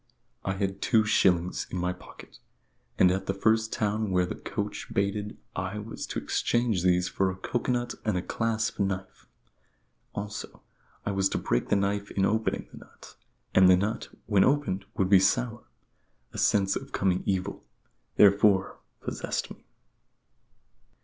I 0.43 0.53
had 0.53 0.81
two 0.81 1.05
shillings 1.05 1.67
in 1.69 1.77
my 1.77 1.93
pocket; 1.93 2.39
and 2.97 3.11
at 3.11 3.27
the 3.27 3.35
first 3.35 3.71
town 3.71 4.09
where 4.09 4.25
the 4.25 4.33
coach 4.33 4.91
baited 4.91 5.37
I 5.55 5.77
was 5.77 6.07
to 6.07 6.17
exchange 6.17 6.81
these 6.81 7.07
for 7.07 7.29
a 7.29 7.35
coco 7.35 7.71
nut 7.71 7.93
and 8.03 8.17
a 8.17 8.23
clasp 8.23 8.79
knife. 8.79 9.27
Also, 10.15 10.63
I 11.05 11.11
was 11.11 11.29
to 11.29 11.37
break 11.37 11.69
the 11.69 11.75
knife 11.75 12.09
in 12.09 12.25
opening 12.25 12.67
the 12.71 12.79
nut, 12.79 13.15
and 13.53 13.69
the 13.69 13.77
nut, 13.77 14.09
when 14.25 14.43
opened, 14.43 14.85
would 14.95 15.07
be 15.07 15.19
sour. 15.19 15.65
A 16.33 16.39
sense 16.39 16.75
of 16.75 16.91
coming 16.91 17.21
evil, 17.27 17.63
therefore, 18.15 18.79
possessed 19.01 19.51
me. 19.51 19.67